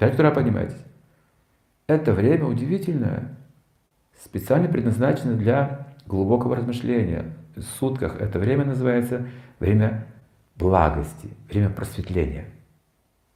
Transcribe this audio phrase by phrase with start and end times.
[0.00, 0.82] Пять утра поднимайтесь.
[1.86, 3.36] Это время удивительное,
[4.18, 7.36] специально предназначено для глубокого размышления.
[7.54, 9.26] В сутках это время называется
[9.58, 10.06] время
[10.56, 12.46] благости, время просветления.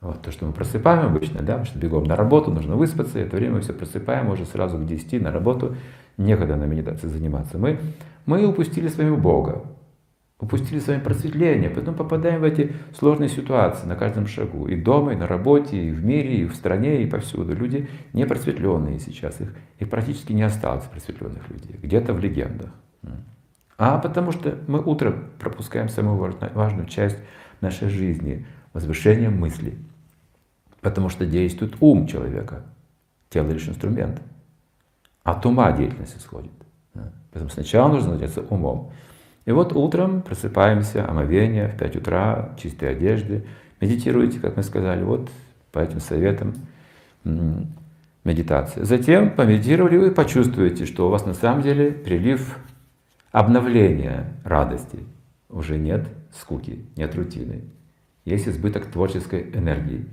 [0.00, 3.36] Вот то, что мы просыпаем обычно, да, потому что бегом на работу, нужно выспаться, это
[3.36, 5.76] время мы все просыпаем, уже сразу к 10 на работу,
[6.16, 7.56] некогда на медитации заниматься.
[7.56, 7.78] Мы,
[8.26, 9.62] мы упустили с вами Бога,
[10.38, 14.68] упустили с вами просветление, потом попадаем в эти сложные ситуации на каждом шагу.
[14.68, 17.54] И дома, и на работе, и в мире, и в стране, и повсюду.
[17.54, 22.70] Люди не просветленные сейчас, их, их практически не осталось просветленных людей, где-то в легендах.
[23.76, 27.18] А потому что мы утром пропускаем самую важную часть
[27.60, 29.76] нашей жизни– возвышение мысли.
[30.80, 32.62] Потому что действует ум человека.
[33.30, 34.22] Тело лишь инструмент.
[35.22, 36.52] От ума деятельность исходит.
[37.32, 38.92] Поэтому сначала нужно заняться умом.
[39.48, 43.44] И вот утром просыпаемся, омовение в 5 утра, чистые одежды.
[43.80, 45.30] Медитируйте, как мы сказали, вот
[45.72, 46.54] по этим советам
[48.24, 48.84] медитация.
[48.84, 52.58] Затем помедитировали, вы почувствуете, что у вас на самом деле прилив
[53.32, 54.98] обновления радости.
[55.48, 57.62] Уже нет скуки, нет рутины
[58.28, 60.06] есть избыток творческой энергии.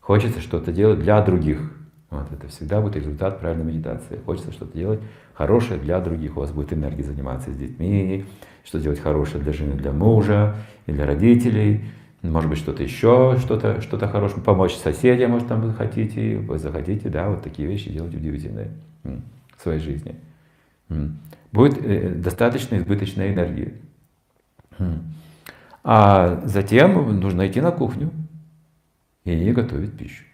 [0.00, 1.72] Хочется что-то делать для других.
[2.10, 4.18] Вот это всегда будет результат правильной медитации.
[4.24, 5.00] Хочется что-то делать
[5.34, 6.36] хорошее для других.
[6.36, 8.24] У вас будет энергия заниматься с детьми,
[8.64, 10.56] что делать хорошее для жены, для мужа
[10.86, 11.84] и для родителей.
[12.22, 17.08] Может быть, что-то еще, что-то что хорошее, помочь соседям, может, там вы хотите, вы захотите,
[17.08, 18.70] да, вот такие вещи делать удивительные
[19.04, 20.16] в своей жизни.
[21.52, 23.74] Будет э, достаточно избыточной энергии.
[25.84, 28.10] А затем нужно идти на кухню
[29.24, 30.24] и готовить пищу.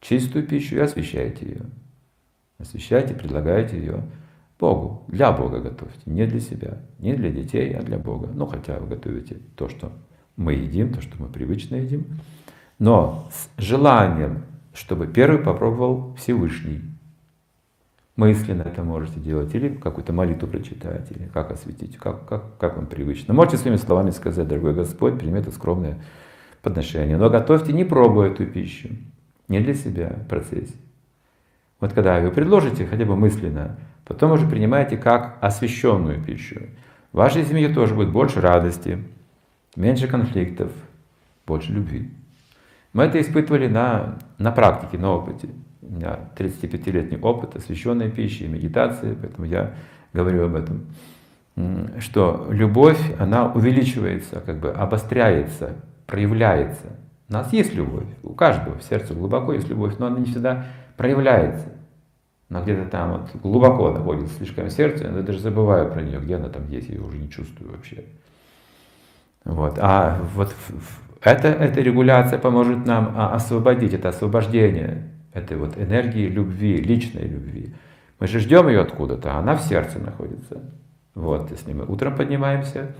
[0.00, 1.62] Чистую пищу и освещайте ее.
[2.58, 4.02] Освещайте, предлагайте ее
[4.58, 5.04] Богу.
[5.08, 8.28] Для Бога готовьте, не для себя, не для детей, а для Бога.
[8.32, 9.92] Ну, хотя вы готовите то, что
[10.36, 12.06] мы едим, то, что мы привычно едим.
[12.78, 16.82] Но с желанием, чтобы первый попробовал Всевышний
[18.18, 22.86] мысленно это можете делать, или какую-то молитву прочитать, или как осветить, как, как, как вам
[22.86, 23.32] привычно.
[23.32, 26.02] Можете своими словами сказать, дорогой Господь, прими это скромное
[26.60, 27.16] подношение.
[27.16, 28.88] Но готовьте, не пробуя эту пищу,
[29.48, 30.74] не для себя процессе.
[31.80, 36.62] Вот когда вы предложите хотя бы мысленно, потом уже принимаете как освященную пищу.
[37.12, 39.02] В вашей семье тоже будет больше радости,
[39.76, 40.70] меньше конфликтов,
[41.46, 42.10] больше любви.
[42.92, 45.48] Мы это испытывали на, на практике, на опыте.
[45.82, 49.74] У меня 35-летний опыт освященной пищи и медитации, поэтому я
[50.12, 50.86] говорю об этом.
[51.98, 55.76] Что любовь, она увеличивается, как бы обостряется,
[56.06, 56.98] проявляется.
[57.28, 60.64] У нас есть любовь, у каждого в сердце глубоко есть любовь, но она не всегда
[60.96, 61.72] проявляется.
[62.48, 66.36] Она где-то там вот глубоко находится слишком в сердце, я даже забываю про нее, где
[66.36, 68.04] она там есть, я ее уже не чувствую вообще.
[69.44, 69.78] Вот.
[69.78, 70.54] А вот
[71.22, 77.74] эта, эта регуляция поможет нам а, освободить, это освобождение этой вот энергии любви, личной любви.
[78.18, 80.62] Мы же ждем ее откуда-то, а она в сердце находится.
[81.14, 82.94] Вот, если мы утром поднимаемся,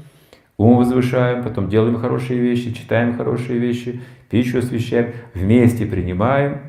[0.59, 6.61] ум возвышаем, потом делаем хорошие вещи, читаем хорошие вещи, пищу освещаем, вместе принимаем,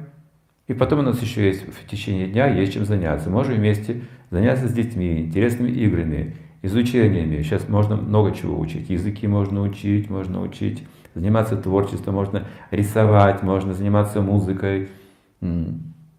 [0.68, 3.32] и потом у нас еще есть в течение дня есть чем заняться.
[3.32, 7.42] Можем вместе заняться с детьми, интересными играми, изучениями.
[7.42, 8.88] Сейчас можно много чего учить.
[8.88, 10.84] Языки можно учить, можно учить,
[11.16, 14.90] заниматься творчеством, можно рисовать, можно заниматься музыкой,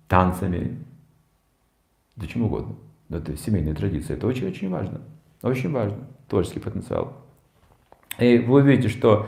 [0.09, 0.79] танцами,
[2.17, 2.75] да чем угодно.
[3.09, 4.17] Это семейная традиция.
[4.17, 5.01] Это очень-очень важно.
[5.43, 6.09] Очень важно.
[6.29, 7.30] Творческий потенциал.
[8.21, 9.27] И вы увидите, что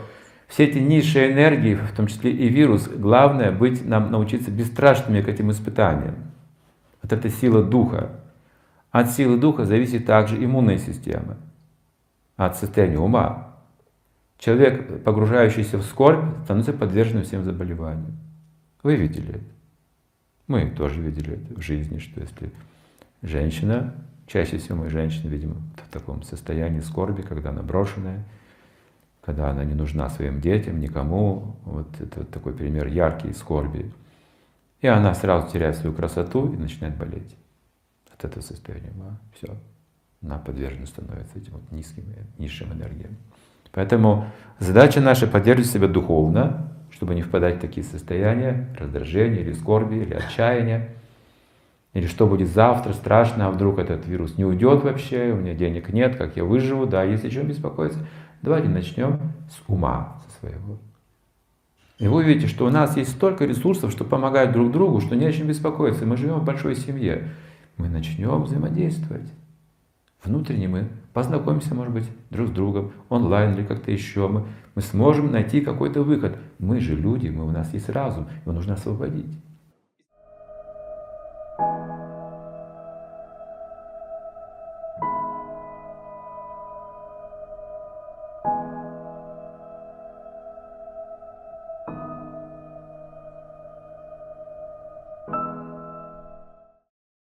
[0.48, 5.28] все эти низшие энергии, в том числе и вирус, главное быть, нам научиться бесстрашными к
[5.28, 6.14] этим испытаниям.
[7.02, 8.10] Вот эта сила духа.
[8.90, 11.38] От силы духа зависит также иммунная система.
[12.36, 13.56] От состояния ума.
[14.38, 18.18] Человек, погружающийся в скорбь, становится подверженным всем заболеваниям.
[18.82, 19.44] Вы видели это.
[20.48, 22.50] Мы тоже видели это в жизни, что если
[23.22, 23.94] женщина,
[24.26, 28.24] чаще всего мы женщины видим в таком состоянии скорби, когда она брошенная,
[29.24, 31.56] когда она не нужна своим детям, никому.
[31.64, 33.90] Вот это вот такой пример яркий скорби.
[34.80, 37.36] И она сразу теряет свою красоту и начинает болеть
[38.12, 38.92] от этого состояния.
[38.96, 39.16] Да?
[39.36, 39.56] Все.
[40.22, 42.04] Она подвержена становится этим вот низким,
[42.38, 43.16] низшим энергиям.
[43.70, 44.26] Поэтому
[44.58, 50.14] задача наша поддерживать себя духовно, чтобы не впадать в такие состояния раздражения или скорби, или
[50.14, 50.90] отчаяния.
[51.94, 55.92] Или что будет завтра, страшно, а вдруг этот вирус не уйдет вообще, у меня денег
[55.92, 57.98] нет, как я выживу, да, есть о чем беспокоиться.
[58.40, 60.78] Давайте начнем с ума со своего.
[61.98, 65.26] И вы увидите, что у нас есть столько ресурсов, что помогать друг другу, что не
[65.26, 66.06] о чем беспокоиться.
[66.06, 67.28] Мы живем в большой семье.
[67.76, 69.30] Мы начнем взаимодействовать.
[70.24, 74.28] Внутренне мы познакомимся, может быть, друг с другом, онлайн или как-то еще.
[74.28, 76.38] Мы, мы сможем найти какой-то выход.
[76.58, 79.36] Мы же люди, мы, у нас есть разум, его нужно освободить.